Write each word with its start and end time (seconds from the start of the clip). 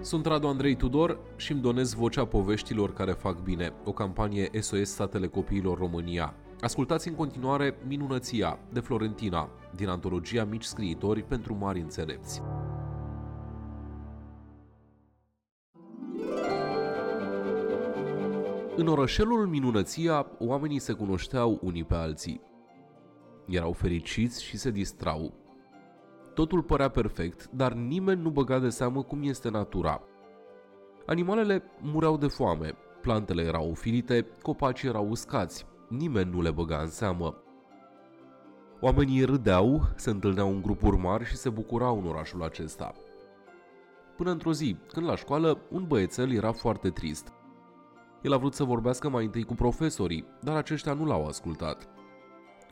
Sunt 0.00 0.26
Radu 0.26 0.46
Andrei 0.46 0.76
Tudor 0.76 1.18
și 1.36 1.52
îmi 1.52 1.60
donez 1.60 1.94
vocea 1.94 2.24
poveștilor 2.24 2.92
care 2.92 3.12
fac 3.12 3.42
bine, 3.42 3.72
o 3.84 3.92
campanie 3.92 4.50
SOS 4.60 4.90
Statele 4.90 5.26
Copiilor 5.26 5.78
România. 5.78 6.34
Ascultați 6.60 7.08
în 7.08 7.14
continuare 7.14 7.76
Minunăția 7.86 8.58
de 8.72 8.80
Florentina, 8.80 9.48
din 9.76 9.88
antologia 9.88 10.44
Mici 10.44 10.64
Scriitori 10.64 11.22
pentru 11.22 11.54
Mari 11.54 11.80
Înțelepți. 11.80 12.42
În 18.76 18.86
orășelul 18.86 19.46
Minunăția, 19.46 20.26
oamenii 20.38 20.78
se 20.78 20.92
cunoșteau 20.92 21.58
unii 21.62 21.84
pe 21.84 21.94
alții. 21.94 22.40
Erau 23.46 23.72
fericiți 23.72 24.44
și 24.44 24.56
se 24.56 24.70
distrau, 24.70 25.32
Totul 26.38 26.62
părea 26.62 26.88
perfect, 26.88 27.50
dar 27.50 27.72
nimeni 27.72 28.22
nu 28.22 28.30
băga 28.30 28.58
de 28.58 28.68
seamă 28.68 29.02
cum 29.02 29.22
este 29.22 29.48
natura. 29.50 30.02
Animalele 31.06 31.62
mureau 31.80 32.16
de 32.16 32.26
foame, 32.26 32.74
plantele 33.00 33.42
erau 33.42 33.74
filite, 33.74 34.26
copacii 34.42 34.88
erau 34.88 35.08
uscați, 35.08 35.66
nimeni 35.88 36.30
nu 36.30 36.40
le 36.40 36.50
băga 36.50 36.78
în 36.78 36.88
seamă. 36.88 37.36
Oamenii 38.80 39.24
râdeau, 39.24 39.82
se 39.96 40.10
întâlneau 40.10 40.48
în 40.48 40.62
grupuri 40.62 40.96
mari 40.96 41.24
și 41.24 41.36
se 41.36 41.48
bucurau 41.48 41.98
în 41.98 42.06
orașul 42.06 42.42
acesta. 42.42 42.92
Până 44.16 44.30
într-o 44.30 44.52
zi, 44.52 44.76
când 44.92 45.06
la 45.06 45.16
școală, 45.16 45.58
un 45.70 45.84
băiețel 45.86 46.32
era 46.32 46.52
foarte 46.52 46.90
trist. 46.90 47.32
El 48.22 48.32
a 48.32 48.36
vrut 48.36 48.54
să 48.54 48.64
vorbească 48.64 49.08
mai 49.08 49.24
întâi 49.24 49.44
cu 49.44 49.54
profesorii, 49.54 50.24
dar 50.42 50.56
aceștia 50.56 50.92
nu 50.92 51.04
l-au 51.04 51.26
ascultat. 51.26 51.97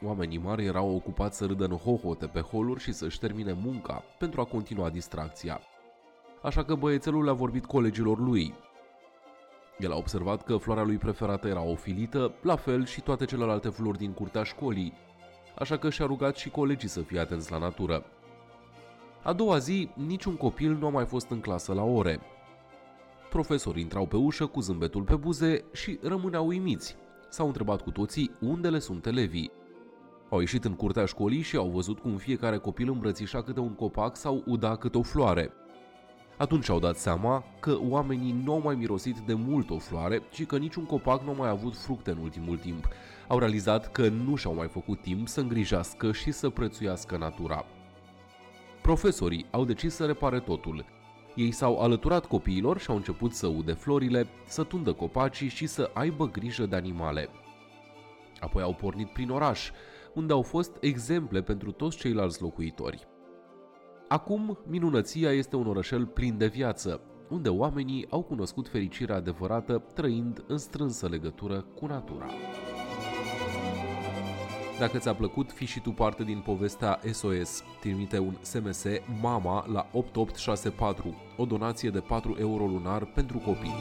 Oamenii 0.07 0.39
mari 0.39 0.65
erau 0.65 0.95
ocupați 0.95 1.37
să 1.37 1.47
râdă 1.47 1.65
în 1.65 1.77
hohote 1.77 2.27
pe 2.27 2.41
holuri 2.41 2.81
și 2.81 2.93
să-și 2.93 3.19
termine 3.19 3.53
munca 3.65 4.03
pentru 4.19 4.41
a 4.41 4.45
continua 4.45 4.91
distracția. 4.91 5.61
Așa 6.43 6.65
că 6.65 6.75
băiețelul 6.75 7.25
le-a 7.25 7.33
vorbit 7.33 7.65
colegilor 7.65 8.19
lui. 8.19 8.55
El 9.79 9.93
a 9.93 9.97
observat 9.97 10.45
că 10.45 10.57
floarea 10.57 10.85
lui 10.85 10.97
preferată 10.97 11.49
era 11.49 11.63
ofilită, 11.63 12.35
la 12.43 12.57
fel 12.57 12.85
și 12.85 13.01
toate 13.01 13.25
celelalte 13.25 13.69
flori 13.69 13.99
din 13.99 14.13
curtea 14.13 14.43
școlii, 14.43 14.93
așa 15.59 15.77
că 15.77 15.91
și-a 15.91 16.07
rugat 16.07 16.37
și 16.37 16.51
colegii 16.51 16.89
să 16.89 17.01
fie 17.01 17.19
atenți 17.19 17.51
la 17.51 17.59
natură. 17.59 18.05
A 19.23 19.33
doua 19.33 19.59
zi, 19.59 19.89
niciun 19.95 20.37
copil 20.37 20.73
nu 20.73 20.87
a 20.87 20.91
mai 20.91 21.05
fost 21.05 21.31
în 21.31 21.41
clasă 21.41 21.73
la 21.73 21.83
ore. 21.83 22.21
Profesorii 23.31 23.83
intrau 23.83 24.07
pe 24.07 24.17
ușă 24.17 24.47
cu 24.47 24.61
zâmbetul 24.61 25.03
pe 25.03 25.15
buze 25.15 25.65
și 25.73 25.99
rămâneau 26.03 26.47
uimiți. 26.47 26.97
S-au 27.29 27.47
întrebat 27.47 27.83
cu 27.83 27.91
toții 27.91 28.31
unde 28.41 28.69
le 28.69 28.79
sunt 28.79 29.07
elevii. 29.07 29.51
Au 30.31 30.41
ieșit 30.41 30.65
în 30.65 30.75
curtea 30.75 31.05
școlii 31.05 31.41
și 31.41 31.57
au 31.57 31.69
văzut 31.69 31.99
cum 31.99 32.17
fiecare 32.17 32.57
copil 32.57 32.89
îmbrățișa 32.89 33.43
câte 33.43 33.61
un 33.61 33.75
copac 33.75 34.17
sau 34.17 34.43
uda 34.47 34.77
câte 34.77 34.99
o 34.99 35.03
floare. 35.03 35.53
Atunci 36.39 36.69
au 36.69 36.79
dat 36.79 36.97
seama 36.97 37.45
că 37.61 37.79
oamenii 37.89 38.43
nu 38.45 38.53
au 38.53 38.61
mai 38.61 38.75
mirosit 38.75 39.19
de 39.19 39.35
mult 39.35 39.71
o 39.71 39.79
floare 39.79 40.23
și 40.31 40.45
că 40.45 40.59
niciun 40.59 40.85
copac 40.85 41.23
nu 41.23 41.31
a 41.31 41.35
mai 41.35 41.49
avut 41.49 41.77
fructe 41.77 42.11
în 42.11 42.19
ultimul 42.19 42.57
timp. 42.57 42.89
Au 43.29 43.39
realizat 43.39 43.93
că 43.93 44.09
nu 44.09 44.37
și-au 44.37 44.55
mai 44.55 44.69
făcut 44.69 45.01
timp 45.01 45.29
să 45.29 45.41
îngrijească 45.41 46.13
și 46.13 46.31
să 46.31 46.49
prețuiască 46.49 47.17
natura. 47.17 47.65
Profesorii 48.83 49.47
au 49.51 49.65
decis 49.65 49.95
să 49.95 50.05
repare 50.05 50.41
totul. 50.41 50.85
Ei 51.35 51.51
s-au 51.51 51.79
alăturat 51.79 52.27
copiilor 52.27 52.79
și 52.79 52.91
au 52.91 52.97
început 52.97 53.35
să 53.35 53.47
ude 53.47 53.73
florile, 53.73 54.27
să 54.47 54.63
tundă 54.63 54.93
copacii 54.93 55.49
și 55.49 55.67
să 55.67 55.91
aibă 55.95 56.29
grijă 56.31 56.67
de 56.67 56.77
animale. 56.77 57.29
Apoi 58.41 58.63
au 58.63 58.75
pornit 58.75 59.09
prin 59.09 59.31
oraș, 59.31 59.71
unde 60.17 60.33
au 60.33 60.43
fost 60.43 60.77
exemple 60.81 61.43
pentru 61.43 61.73
toți 61.73 61.97
ceilalți 61.97 62.43
locuitori. 62.43 63.09
Acum, 64.09 64.59
Minunăția 64.67 65.31
este 65.31 65.57
un 65.57 65.67
orășel 65.67 66.07
plin 66.07 66.39
de 66.39 66.47
viață, 66.47 67.01
unde 67.29 67.49
oamenii 67.49 68.07
au 68.11 68.23
cunoscut 68.23 68.69
fericirea 68.69 69.17
adevărată 69.17 69.85
trăind 69.95 70.45
în 70.47 70.59
strânsă 70.59 71.09
legătură 71.09 71.67
cu 71.75 71.87
natura. 71.87 72.27
Dacă 74.79 74.99
ți-a 74.99 75.15
plăcut, 75.15 75.53
fi 75.53 75.65
și 75.65 75.81
tu 75.81 75.91
parte 75.91 76.25
din 76.25 76.43
povestea 76.45 77.01
SOS. 77.13 77.63
Trimite 77.81 78.19
un 78.19 78.37
SMS 78.41 78.85
MAMA 79.23 79.67
la 79.73 79.89
8864, 79.93 81.15
o 81.37 81.45
donație 81.45 81.91
de 81.91 82.01
4 82.01 82.37
euro 82.39 82.67
lunar 82.67 83.05
pentru 83.05 83.39
copii. 83.39 83.75